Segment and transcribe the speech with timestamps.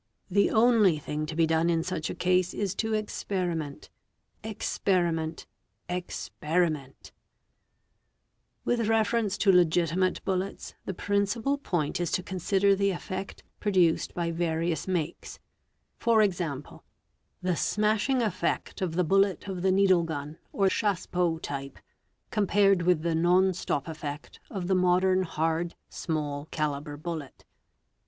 [0.31, 3.91] The only thing to be done in such a case is to experiment,
[4.43, 5.45] experiment,
[5.87, 7.11] experiment!_
[8.65, 14.31] With reference to legitimate bullets, the principal point is to consider the effect produced by
[14.31, 15.37] various makes,
[15.99, 16.79] ¢.g.,
[17.43, 21.77] the smashing effect of the bullet of the needle gun or chassepot type
[22.31, 27.45] compared with the non stop effect of the modern hard, small calibre bullet.